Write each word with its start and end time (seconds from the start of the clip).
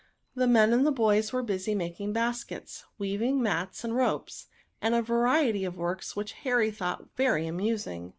The 0.33 0.47
men 0.47 0.73
and 0.73 0.95
boys 0.95 1.31
were 1.31 1.43
busy 1.43 1.75
making 1.75 2.11
baskets, 2.13 2.85
weaving 2.97 3.39
mats 3.39 3.83
and 3.83 3.95
ropes, 3.95 4.47
and 4.81 4.95
a 4.95 5.01
variety 5.03 5.63
of 5.63 5.77
works, 5.77 6.15
which 6.15 6.31
Harry 6.31 6.71
thought 6.71 7.09
very 7.15 7.45
amusing. 7.45 8.09